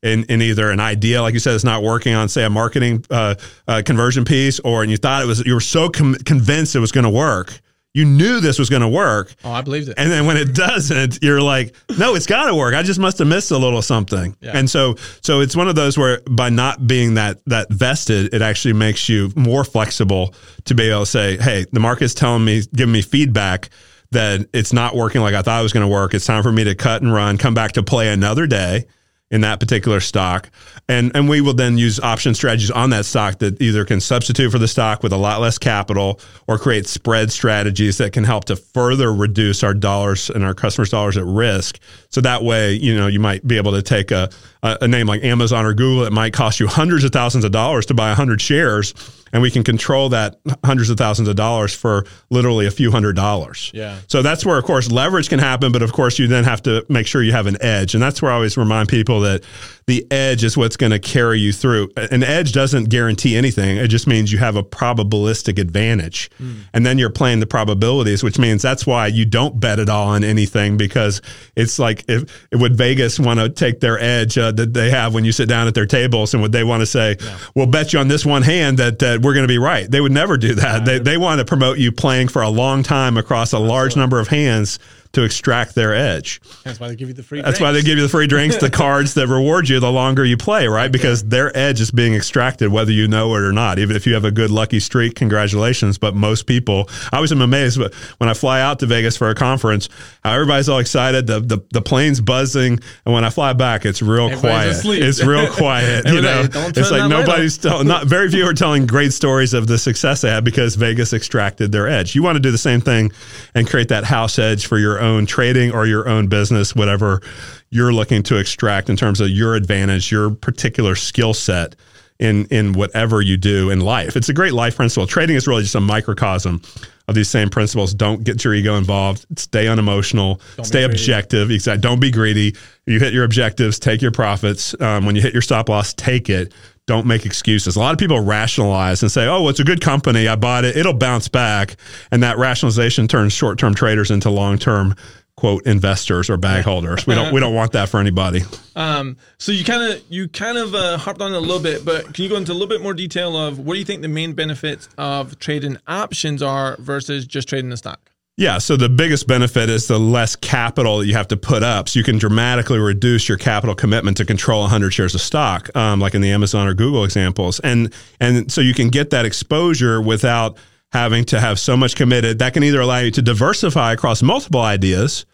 [0.02, 3.04] in, in either an idea like you said it's not working on say a marketing
[3.10, 3.36] uh,
[3.68, 6.80] uh, conversion piece or and you thought it was you were so com- convinced it
[6.80, 7.60] was going to work
[7.94, 9.36] you knew this was going to work.
[9.44, 9.96] Oh, I believed it.
[9.98, 12.74] And then when it doesn't, you're like, no, it's got to work.
[12.74, 14.36] I just must have missed a little something.
[14.42, 14.58] Yeah.
[14.58, 18.42] And so, so it's one of those where by not being that that vested, it
[18.42, 20.34] actually makes you more flexible
[20.66, 23.70] to be able to say, hey, the market's telling me, giving me feedback
[24.14, 26.14] that it's not working like I thought it was going to work.
[26.14, 28.86] It's time for me to cut and run, come back to play another day
[29.34, 30.50] in that particular stock.
[30.88, 34.52] And, and we will then use option strategies on that stock that either can substitute
[34.52, 38.46] for the stock with a lot less capital or create spread strategies that can help
[38.46, 41.80] to further reduce our dollars and our customers' dollars at risk.
[42.10, 44.30] So that way, you know, you might be able to take a,
[44.64, 46.06] a, a name like Amazon or Google.
[46.06, 48.94] It might cost you hundreds of thousands of dollars to buy 100 shares
[49.34, 53.16] and we can control that hundreds of thousands of dollars for literally a few hundred
[53.16, 53.72] dollars.
[53.74, 53.98] Yeah.
[54.08, 56.86] So that's where, of course, leverage can happen, but of course, you then have to
[56.88, 59.44] make sure you have an edge, and that's where I always remind people that
[59.88, 61.90] the edge is what's going to carry you through.
[61.98, 63.78] An edge doesn't guarantee anything.
[63.78, 66.30] It just means you have a probabilistic advantage.
[66.40, 66.62] Mm.
[66.74, 70.10] And then you're playing the probabilities, which means that's why you don't bet at all
[70.10, 71.22] on anything because
[71.56, 75.14] it's like if, if would Vegas want to take their edge uh, that they have
[75.14, 77.18] when you sit down at their tables and would they want to say,
[77.56, 79.90] we'll bet you on this one hand that, that we're going to be right.
[79.90, 80.80] They would never do that.
[80.80, 80.80] Yeah.
[80.80, 84.20] They, they want to promote you playing for a long time across a large number
[84.20, 84.80] of hands
[85.14, 86.42] to extract their edge.
[86.64, 87.42] That's why they give you the free.
[87.42, 90.26] That's why they give you the free drinks, the cards that reward you the longer
[90.26, 90.92] you play, right?
[90.92, 93.78] Because their edge is being extracted, whether you know it or not.
[93.78, 96.00] Even if you have a good lucky streak, congratulations.
[96.00, 99.36] But most people, I was amazed, but when I fly out to Vegas for a
[99.36, 99.88] conference,
[100.24, 104.02] how everybody's all excited, the the, the plane's buzzing, and when I fly back, it's
[104.02, 104.72] real everybody's quiet.
[104.72, 105.04] Asleep.
[105.04, 106.08] It's real quiet.
[106.08, 107.88] you know, it's like nobody's telling.
[107.88, 111.72] Not very few are telling great stories of the success they had because Vegas extracted
[111.72, 112.16] their edge.
[112.16, 113.12] You want to do the same thing
[113.54, 117.22] and create that house edge for your own trading or your own business, whatever
[117.70, 121.76] you're looking to extract in terms of your advantage, your particular skill set
[122.24, 124.16] in in whatever you do in life.
[124.16, 125.06] It's a great life principle.
[125.06, 126.62] Trading is really just a microcosm
[127.08, 127.94] of these same principles.
[127.94, 129.26] Don't get your ego involved.
[129.38, 130.40] Stay unemotional.
[130.56, 131.52] Don't stay objective.
[131.52, 131.82] Exactly.
[131.82, 132.56] Don't be greedy.
[132.86, 133.78] You hit your objectives.
[133.78, 134.74] Take your profits.
[134.80, 136.54] Um, when you hit your stop loss, take it
[136.86, 137.76] don't make excuses.
[137.76, 140.28] A lot of people rationalize and say, "Oh, well, it's a good company.
[140.28, 140.76] I bought it.
[140.76, 141.78] It'll bounce back."
[142.12, 144.96] And that rationalization turns short-term traders into long-term
[145.36, 147.08] quote investors or bag holders.
[147.08, 148.42] We don't we don't want that for anybody.
[148.76, 151.84] Um, so you kind of you kind of uh, harped on it a little bit,
[151.84, 154.02] but can you go into a little bit more detail of what do you think
[154.02, 158.12] the main benefits of trading options are versus just trading the stock?
[158.36, 161.88] Yeah, so the biggest benefit is the less capital that you have to put up.
[161.88, 166.00] So you can dramatically reduce your capital commitment to control 100 shares of stock, um,
[166.00, 170.02] like in the Amazon or Google examples, and and so you can get that exposure
[170.02, 170.58] without
[170.94, 172.40] having to have so much committed.
[172.40, 175.26] That can either allow you to diversify across multiple ideas,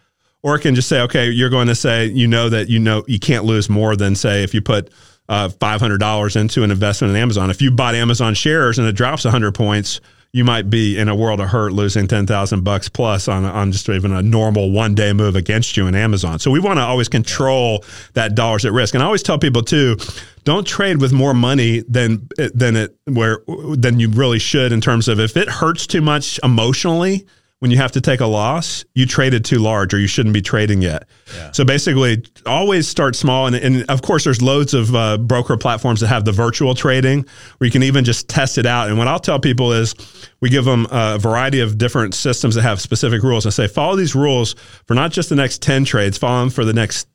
[0.41, 3.03] or it can just say, okay, you're going to say you know that you know
[3.07, 4.89] you can't lose more than say if you put
[5.27, 7.49] uh, $500 into an investment in Amazon.
[7.51, 9.99] If you bought Amazon shares and it drops 100 points
[10.31, 13.89] you might be in a world of hurt losing 10,000 bucks plus on, on just
[13.89, 16.37] even a normal one day move against you in Amazon.
[16.37, 18.93] So we want to always control that dollars at risk.
[18.93, 19.97] And I always tell people too,
[20.43, 23.39] don't trade with more money than, than it, where,
[23.75, 27.25] than you really should in terms of if it hurts too much emotionally,
[27.59, 30.41] when you have to take a loss, you traded too large or you shouldn't be
[30.41, 31.07] trading yet.
[31.35, 31.51] Yeah.
[31.51, 33.47] So basically, always start small.
[33.47, 37.25] And, and of course, there's loads of uh, broker platforms that have the virtual trading
[37.57, 38.87] where you can even just test it out.
[38.87, 39.93] And what I'll tell people is
[40.39, 43.97] we give them a variety of different systems that have specific rules and say, follow
[43.97, 44.55] these rules
[44.87, 47.09] for not just the next 10 trades, follow them for the next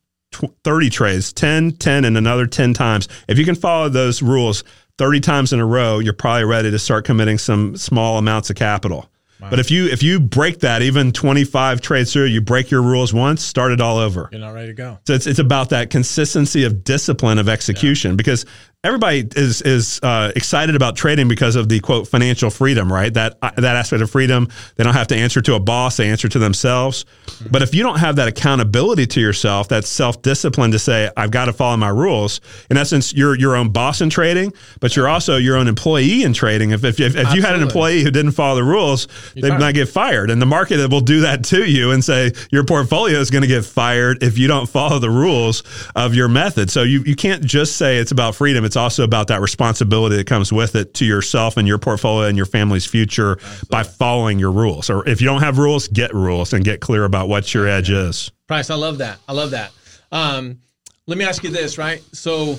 [0.65, 3.09] 30 trades, 10, 10, and another 10 times.
[3.29, 4.63] If you can follow those rules
[4.99, 8.57] 30 times in a row, you're probably ready to start committing some small amounts of
[8.57, 9.09] capital.
[9.51, 13.13] But if you if you break that even 25 trades through, you break your rules
[13.13, 14.29] once, start it all over.
[14.33, 14.99] You're not ready to go.
[15.07, 18.47] So it's it's about that consistency of discipline of execution because
[18.85, 23.13] everybody is is uh, excited about trading because of the quote financial freedom, right?
[23.13, 24.49] That uh, that aspect of freedom.
[24.77, 27.07] They don't have to answer to a boss; they answer to themselves.
[27.51, 31.31] But if you don't have that accountability to yourself, that self discipline to say, "I've
[31.31, 35.09] got to follow my rules." In essence, you're your own boss in trading, but you're
[35.09, 36.71] also your own employee in trading.
[36.71, 39.73] If if, if, if you had an employee who didn't follow the rules, they might
[39.73, 43.31] get fired, and the market will do that to you and say your portfolio is
[43.31, 45.63] going to get fired if you don't follow the rules
[45.97, 46.71] of your method.
[46.71, 48.65] So you you can't just say it's about freedom.
[48.65, 52.37] It's also about that responsibility that comes with it to yourself and your portfolio and
[52.37, 53.39] your family's future
[53.71, 54.91] by following your rules.
[54.91, 57.91] Or if you don't have rules, get rules and get clear about what your edge
[57.91, 58.31] is.
[58.47, 59.19] Price, I love that.
[59.29, 59.73] I love that.
[60.13, 60.61] Um,
[61.07, 62.03] let me ask you this, right?
[62.13, 62.59] So,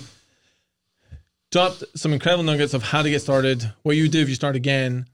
[1.51, 4.56] dropped some incredible nuggets of how to get started, what you do if you start
[4.56, 5.06] again.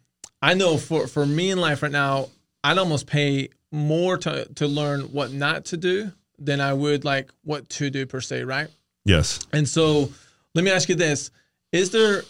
[0.42, 2.30] I know for for me in life right now,
[2.64, 7.32] I'd almost pay more to to learn what not to do than I would like
[7.44, 8.68] what to do per se, right?
[9.06, 9.40] Yes.
[9.54, 10.10] And so,
[10.56, 11.32] let me ask you this:
[11.72, 12.24] Is there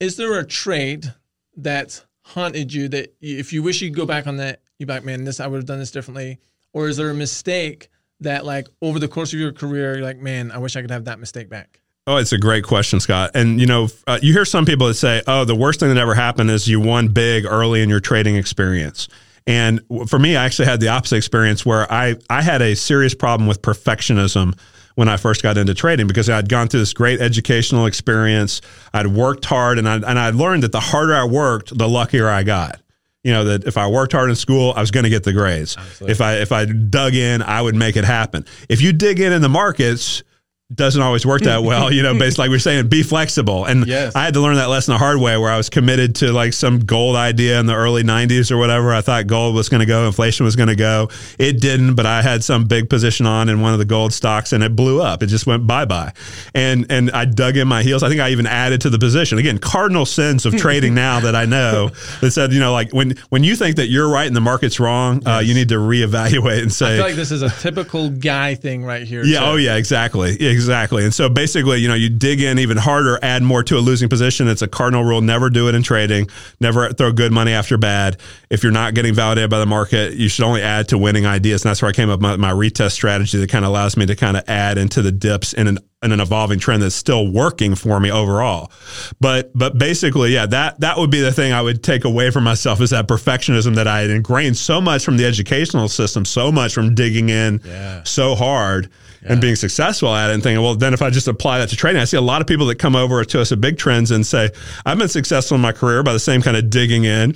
[0.00, 1.12] is there a trade
[1.56, 5.04] that's haunted you that if you wish you could go back on that, you back,
[5.04, 6.38] man, this I would have done this differently,
[6.72, 7.88] or is there a mistake
[8.20, 10.90] that like over the course of your career, you're like, man, I wish I could
[10.90, 11.80] have that mistake back?
[12.06, 13.30] Oh, it's a great question, Scott.
[13.34, 15.98] And you know, uh, you hear some people that say, "Oh, the worst thing that
[15.98, 19.08] ever happened is you won big early in your trading experience."
[19.46, 23.14] And for me, I actually had the opposite experience where I I had a serious
[23.14, 24.58] problem with perfectionism
[24.94, 28.60] when I first got into trading because I'd gone through this great educational experience.
[28.92, 32.28] I'd worked hard, and I and I learned that the harder I worked, the luckier
[32.28, 32.80] I got.
[33.22, 35.32] You know that if I worked hard in school, I was going to get the
[35.32, 35.76] grades.
[36.00, 38.44] If I if I dug in, I would make it happen.
[38.68, 40.24] If you dig in in the markets,
[40.74, 43.64] doesn't always work that well, you know, based like we are saying, be flexible.
[43.64, 44.14] And Yes.
[44.14, 46.52] I had to learn that lesson the hard way where I was committed to like
[46.52, 48.92] some gold idea in the early 90s or whatever.
[48.92, 51.08] I thought gold was going to go, inflation was going to go.
[51.38, 54.52] It didn't, but I had some big position on in one of the gold stocks
[54.52, 55.22] and it blew up.
[55.22, 56.12] It just went bye bye.
[56.54, 58.02] And and I dug in my heels.
[58.02, 59.38] I think I even added to the position.
[59.38, 63.14] Again, cardinal sins of trading now that I know that said, you know, like when
[63.30, 66.62] when you think that you're right and the market's wrong, uh, you need to reevaluate
[66.62, 69.24] and say I feel like this is a typical guy thing right here.
[69.24, 69.40] yeah.
[69.40, 69.44] too.
[69.46, 69.76] Oh, yeah.
[69.76, 70.30] Exactly.
[70.32, 70.61] Exactly.
[70.68, 74.08] And so basically, you know, you dig in even harder, add more to a losing
[74.08, 74.48] position.
[74.48, 75.20] It's a cardinal rule.
[75.20, 76.28] Never do it in trading.
[76.60, 78.18] Never throw good money after bad.
[78.50, 81.64] If you're not getting validated by the market, you should only add to winning ideas.
[81.64, 83.96] And that's where I came up with my, my retest strategy that kind of allows
[83.96, 85.78] me to kind of add into the dips in an
[86.10, 88.72] an evolving trend that's still working for me overall.
[89.20, 92.42] But but basically, yeah, that that would be the thing I would take away from
[92.42, 96.50] myself is that perfectionism that I had ingrained so much from the educational system, so
[96.50, 98.02] much from digging in Yeah.
[98.04, 98.88] so hard
[99.24, 101.76] and being successful at it and thinking, well, then if I just apply that to
[101.76, 104.10] trading, I see a lot of people that come over to us at Big Trends
[104.10, 104.50] and say,
[104.84, 107.34] I've been successful in my career by the same kind of digging in.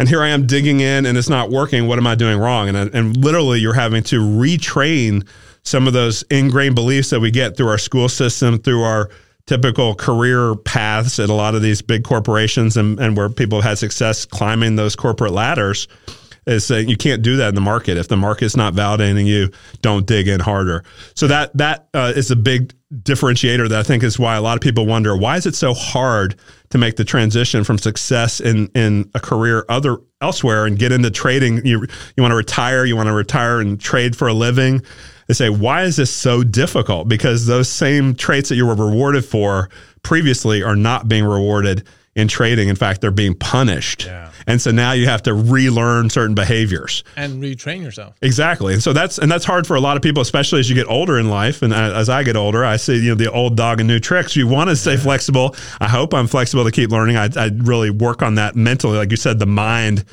[0.00, 1.86] And here I am digging in and it's not working.
[1.86, 2.68] What am I doing wrong?
[2.68, 5.24] And, and literally, you're having to retrain
[5.64, 9.10] some of those ingrained beliefs that we get through our school system, through our
[9.46, 13.70] typical career paths at a lot of these big corporations and, and where people have
[13.70, 15.88] had success climbing those corporate ladders
[16.46, 17.96] is saying you can't do that in the market.
[17.96, 20.82] If the market's not validating you, don't dig in harder.
[21.14, 24.56] So that that uh, is a big differentiator that I think is why a lot
[24.56, 26.34] of people wonder why is it so hard
[26.70, 31.10] to make the transition from success in in a career other elsewhere and get into
[31.10, 31.64] trading.
[31.64, 34.82] You you want to retire, you want to retire and trade for a living.
[35.26, 37.08] They say why is this so difficult?
[37.08, 39.70] Because those same traits that you were rewarded for
[40.02, 42.68] previously are not being rewarded in trading.
[42.68, 44.06] In fact, they're being punished.
[44.06, 44.30] Yeah.
[44.46, 47.04] And so now you have to relearn certain behaviors.
[47.16, 48.16] and retrain yourself.
[48.22, 48.74] Exactly.
[48.74, 50.88] And so that's and that's hard for a lot of people, especially as you get
[50.88, 51.62] older in life.
[51.62, 54.36] And as I get older, I see you know the old dog and new tricks.
[54.36, 55.54] You want to stay flexible.
[55.80, 57.16] I hope I'm flexible to keep learning.
[57.16, 58.96] I, I really work on that mentally.
[58.98, 60.04] Like you said, the mind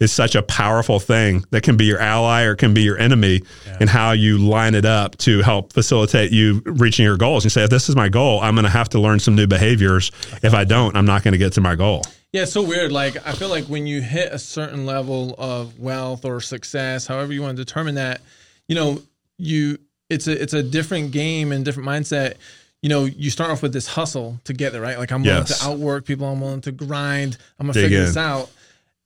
[0.00, 3.42] is such a powerful thing that can be your ally or can be your enemy,
[3.80, 7.44] and how you line it up to help facilitate you reaching your goals.
[7.44, 9.46] You say, if this is my goal, I'm going to have to learn some new
[9.46, 10.10] behaviors.
[10.42, 12.02] If I don't, I'm not going to get to my goal.
[12.32, 12.92] Yeah, it's so weird.
[12.92, 17.32] Like I feel like when you hit a certain level of wealth or success, however
[17.32, 18.20] you want to determine that,
[18.68, 19.00] you know,
[19.38, 19.78] you
[20.10, 22.34] it's a it's a different game and different mindset.
[22.82, 24.98] You know, you start off with this hustle to get there, right?
[24.98, 25.60] Like I'm willing Yes.
[25.60, 28.04] to outwork people, I'm willing to grind, I'm gonna Dig figure in.
[28.04, 28.50] this out.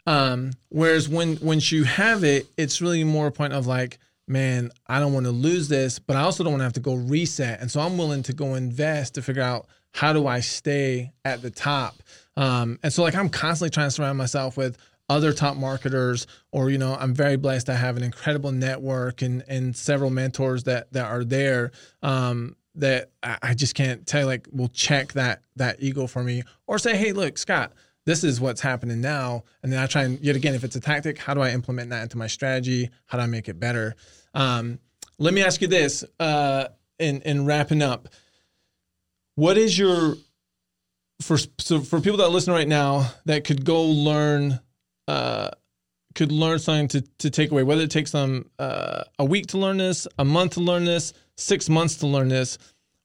[0.06, 4.70] Um, whereas when once you have it, it's really more a point of like, man,
[4.87, 6.94] I don't want to lose this, but I also don't want to have to go
[6.94, 7.61] reset.
[7.61, 11.42] And so I'm willing to go invest to figure out how do I stay at
[11.42, 11.96] the top.
[12.37, 16.71] Um, and so like I'm constantly trying to surround myself with other top marketers, or
[16.71, 20.93] you know, I'm very blessed to have an incredible network and and several mentors that
[20.93, 21.73] that are there.
[22.03, 24.27] Um, that I just can't tell.
[24.27, 27.73] Like, will check that that ego for me, or say, hey, look, Scott,
[28.07, 30.81] this is what's happening now, and then I try and yet again, if it's a
[30.81, 32.90] tactic, how do I implement that into my strategy?
[33.07, 33.97] How do I make it better?
[34.35, 34.79] Um,
[35.19, 36.69] let me ask you this, uh,
[37.01, 38.09] in in wrapping up,
[39.35, 40.14] what is your
[41.20, 44.59] for so for people that listen right now that could go learn
[45.09, 45.50] uh,
[46.14, 49.59] could learn something to, to take away whether it takes them uh, a week to
[49.59, 52.59] learn this a month to learn this six months to learn this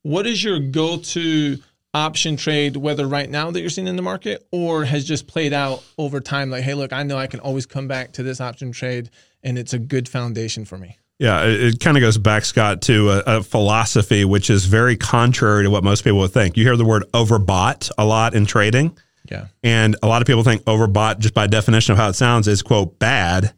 [0.04, 1.58] what is your go-to
[1.93, 5.54] option trade whether right now that you're seeing in the market or has just played
[5.54, 6.49] out over time?
[6.49, 9.10] Like hey look i know i can always come back to this option trade
[9.43, 12.82] and it's a good foundation for me yeah, it, it kind of goes back, Scott,
[12.84, 16.58] to a, a, philosophy which is very contrary to what most people would think.
[16.58, 18.97] You hear the word overbought a lot in trading.
[19.30, 19.47] Yeah.
[19.63, 22.62] And a lot of people think overbought, just by definition of how it sounds, is,
[22.62, 23.54] quote, bad.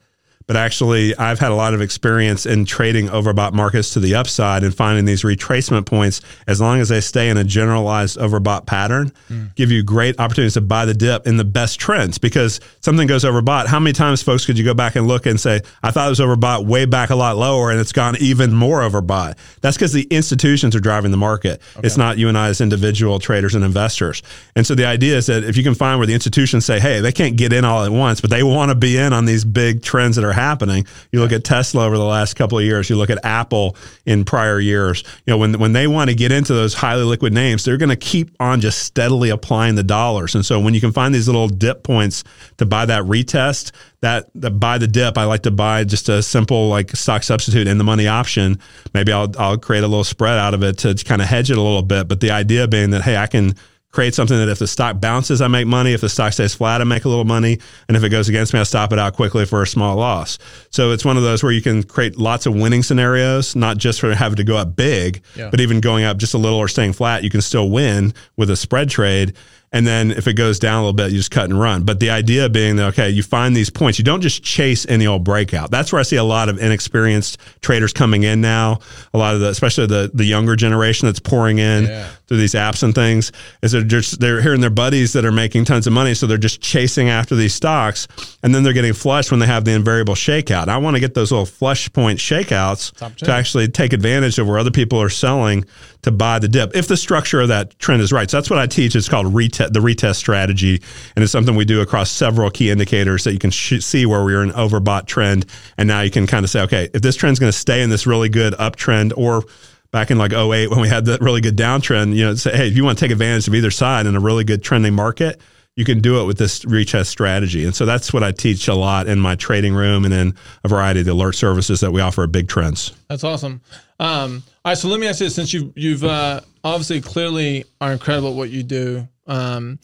[0.47, 4.63] But actually, I've had a lot of experience in trading overbought markets to the upside
[4.63, 9.11] and finding these retracement points, as long as they stay in a generalized overbought pattern,
[9.29, 9.53] mm.
[9.55, 12.17] give you great opportunities to buy the dip in the best trends.
[12.17, 15.37] Because something goes overbought, how many times, folks, could you go back and look and
[15.37, 18.53] say, I thought it was overbought way back a lot lower and it's gone even
[18.53, 19.37] more overbought?
[19.59, 21.61] That's because the institutions are driving the market.
[21.75, 21.85] Okay.
[21.85, 24.23] It's not you and I as individual traders and investors.
[24.55, 27.01] And so the idea is that if you can find where the institutions say, hey,
[27.01, 29.43] they can't get in all at once, but they want to be in on these
[29.43, 30.85] big trends that are happening.
[31.11, 32.89] You look at Tesla over the last couple of years.
[32.89, 35.03] You look at Apple in prior years.
[35.25, 37.89] You know, when when they want to get into those highly liquid names, they're going
[37.89, 40.35] to keep on just steadily applying the dollars.
[40.35, 42.23] And so when you can find these little dip points
[42.57, 43.71] to buy that retest,
[44.01, 47.67] that, that buy the dip, I like to buy just a simple like stock substitute
[47.67, 48.59] in the money option.
[48.93, 51.57] Maybe I'll I'll create a little spread out of it to kind of hedge it
[51.57, 52.07] a little bit.
[52.07, 53.55] But the idea being that hey, I can
[53.91, 55.93] create something that if the stock bounces, I make money.
[55.93, 57.59] If the stock stays flat, I make a little money.
[57.87, 60.37] And if it goes against me, I stop it out quickly for a small loss.
[60.69, 63.99] So it's one of those where you can create lots of winning scenarios, not just
[63.99, 65.49] for having to go up big, yeah.
[65.49, 68.49] but even going up just a little or staying flat, you can still win with
[68.49, 69.35] a spread trade.
[69.73, 71.83] And then if it goes down a little bit, you just cut and run.
[71.83, 73.99] But the idea being that, okay, you find these points.
[73.99, 75.71] You don't just chase any old breakout.
[75.71, 78.79] That's where I see a lot of inexperienced traders coming in now.
[79.13, 82.07] A lot of the, especially the, the younger generation that's pouring in yeah.
[82.27, 85.65] through these apps and things, is they're just, they're hearing their buddies that are making
[85.65, 86.13] tons of money.
[86.13, 88.07] So they're just chasing after these stocks.
[88.43, 90.69] And then they're getting flushed when they have the invariable shakeout.
[90.69, 94.59] I want to get those little flush point shakeouts to actually take advantage of where
[94.59, 95.65] other people are selling
[96.07, 98.29] to buy the dip if the structure of that trend is right.
[98.31, 98.95] So that's what I teach.
[98.95, 100.81] It's called retest, the retest strategy,
[101.15, 104.23] and it's something we do across several key indicators that you can sh- see where
[104.23, 105.45] we're in overbought trend,
[105.77, 107.89] and now you can kind of say, okay, if this trend's going to stay in
[107.89, 109.43] this really good uptrend, or
[109.91, 112.67] back in like 08 when we had that really good downtrend, you know, say, hey,
[112.67, 115.41] if you want to take advantage of either side in a really good trending market
[115.77, 117.63] you can do it with this retest strategy.
[117.63, 120.67] And so that's what I teach a lot in my trading room and in a
[120.67, 122.93] variety of the alert services that we offer at Big Trends.
[123.09, 123.61] That's awesome.
[123.99, 127.65] Um, all right, so let me ask you this: since you've you've uh, obviously clearly
[127.81, 129.07] are incredible at what you do.
[129.25, 129.79] Um,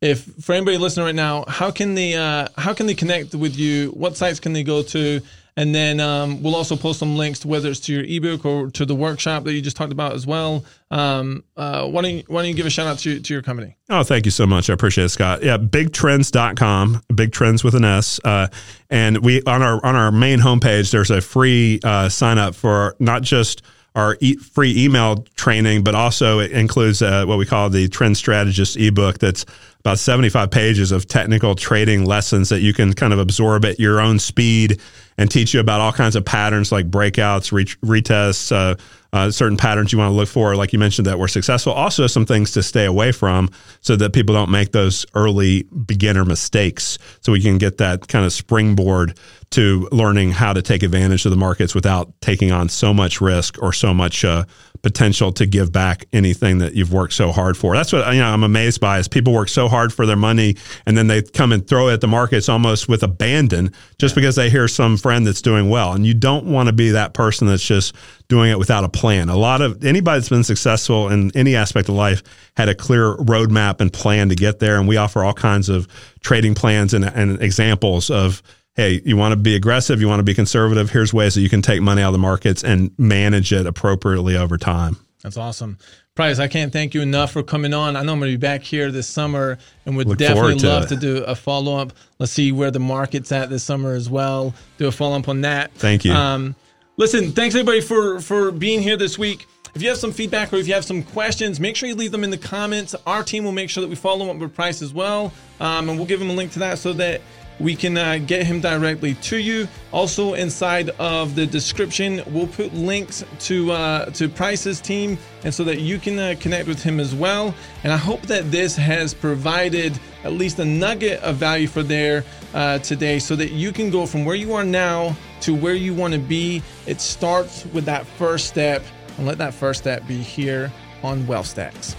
[0.00, 3.56] if for anybody listening right now, how can they uh, how can they connect with
[3.56, 3.88] you?
[3.90, 5.20] What sites can they go to?
[5.56, 8.70] And then um, we'll also post some links to whether it's to your ebook or
[8.72, 10.64] to the workshop that you just talked about as well.
[10.90, 13.42] Um, uh, why, don't you, why don't you give a shout out to, to your
[13.42, 13.76] company?
[13.88, 14.68] Oh, thank you so much.
[14.68, 15.44] I appreciate it, Scott.
[15.44, 18.18] Yeah, bigtrends.com, big trends with an S.
[18.24, 18.48] Uh,
[18.90, 22.96] and we on our on our main homepage, there's a free uh, sign up for
[22.98, 23.62] not just
[23.94, 28.16] our e- free email training, but also it includes uh, what we call the Trend
[28.16, 29.46] Strategist ebook that's
[29.80, 34.00] about 75 pages of technical trading lessons that you can kind of absorb at your
[34.00, 34.80] own speed
[35.18, 37.64] and teach you about all kinds of patterns like breakouts, re-
[38.00, 38.74] retests, uh,
[39.12, 41.72] uh, certain patterns you want to look for, like you mentioned, that were successful.
[41.72, 43.48] Also, some things to stay away from
[43.80, 46.98] so that people don't make those early beginner mistakes.
[47.20, 49.16] So we can get that kind of springboard
[49.54, 53.62] to learning how to take advantage of the markets without taking on so much risk
[53.62, 54.44] or so much uh,
[54.82, 57.76] potential to give back anything that you've worked so hard for.
[57.76, 60.56] That's what you know, I'm amazed by is people work so hard for their money
[60.86, 64.22] and then they come and throw it at the markets almost with abandon just yeah.
[64.22, 65.92] because they hear some friend that's doing well.
[65.92, 67.94] And you don't want to be that person that's just
[68.26, 69.28] doing it without a plan.
[69.28, 72.24] A lot of anybody that's been successful in any aspect of life
[72.56, 74.78] had a clear roadmap and plan to get there.
[74.80, 75.86] And we offer all kinds of
[76.22, 78.42] trading plans and, and examples of
[78.74, 80.90] hey, you want to be aggressive, you want to be conservative.
[80.90, 84.36] Here's ways that you can take money out of the markets and manage it appropriately
[84.36, 84.96] over time.
[85.22, 85.78] That's awesome.
[86.14, 87.96] Price, I can't thank you enough for coming on.
[87.96, 90.68] I know I'm going to be back here this summer and would Look definitely to
[90.68, 90.88] love it.
[90.90, 91.92] to do a follow up.
[92.18, 94.54] Let's see where the market's at this summer as well.
[94.78, 95.72] Do a follow up on that.
[95.74, 96.12] Thank you.
[96.12, 96.54] Um,
[96.96, 99.46] listen, thanks everybody for for being here this week.
[99.74, 102.12] If you have some feedback or if you have some questions, make sure you leave
[102.12, 102.94] them in the comments.
[103.06, 105.98] Our team will make sure that we follow up with Price as well, um, and
[105.98, 107.22] we'll give him a link to that so that
[107.60, 109.68] we can uh, get him directly to you.
[109.92, 115.64] Also, inside of the description, we'll put links to uh, to Price's team, and so
[115.64, 117.54] that you can uh, connect with him as well.
[117.82, 122.24] And I hope that this has provided at least a nugget of value for there
[122.54, 125.94] uh, today, so that you can go from where you are now to where you
[125.94, 126.62] want to be.
[126.86, 128.82] It starts with that first step,
[129.16, 131.94] and let that first step be here on Wealth Stacks.